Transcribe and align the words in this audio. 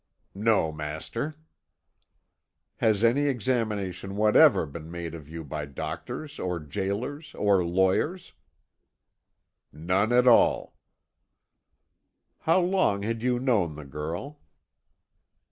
"No, 0.33 0.71
master." 0.71 1.35
"Has 2.77 3.03
any 3.03 3.25
examination 3.27 4.15
whatever 4.15 4.65
been 4.65 4.89
made 4.89 5.13
of 5.13 5.29
you 5.29 5.43
by 5.43 5.67
doctors 5.67 6.39
or 6.39 6.59
gaolers 6.59 7.35
or 7.35 7.63
lawyers?" 7.63 8.33
"None 9.71 10.11
at 10.11 10.25
all." 10.25 10.75
"How 12.39 12.59
long 12.61 13.03
had 13.03 13.21
you 13.21 13.37
known 13.37 13.75
the 13.75 13.85
girl?" 13.85 14.39